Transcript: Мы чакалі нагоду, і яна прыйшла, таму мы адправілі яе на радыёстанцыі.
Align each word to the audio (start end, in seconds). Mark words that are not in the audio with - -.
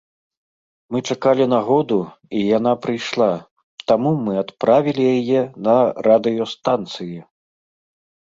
Мы 0.93 0.99
чакалі 1.13 1.45
нагоду, 1.53 1.97
і 2.37 2.41
яна 2.57 2.71
прыйшла, 2.85 3.27
таму 3.91 4.11
мы 4.25 4.33
адправілі 4.43 5.03
яе 5.19 5.41
на 5.67 5.75
радыёстанцыі. 6.07 7.19